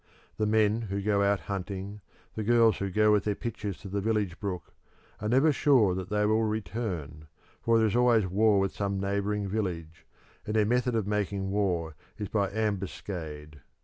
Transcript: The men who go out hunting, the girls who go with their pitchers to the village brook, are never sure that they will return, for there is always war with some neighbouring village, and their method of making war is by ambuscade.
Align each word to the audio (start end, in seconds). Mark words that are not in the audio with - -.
The 0.37 0.47
men 0.47 0.81
who 0.89 0.99
go 0.99 1.21
out 1.21 1.41
hunting, 1.41 2.01
the 2.33 2.43
girls 2.43 2.79
who 2.79 2.89
go 2.89 3.11
with 3.11 3.23
their 3.23 3.35
pitchers 3.35 3.77
to 3.81 3.87
the 3.87 4.01
village 4.01 4.39
brook, 4.39 4.73
are 5.19 5.29
never 5.29 5.51
sure 5.51 5.93
that 5.93 6.09
they 6.09 6.25
will 6.25 6.41
return, 6.41 7.27
for 7.61 7.77
there 7.77 7.85
is 7.85 7.95
always 7.95 8.25
war 8.25 8.59
with 8.59 8.71
some 8.73 8.99
neighbouring 8.99 9.47
village, 9.47 10.07
and 10.43 10.55
their 10.55 10.65
method 10.65 10.95
of 10.95 11.05
making 11.05 11.51
war 11.51 11.93
is 12.17 12.29
by 12.29 12.49
ambuscade. 12.49 13.61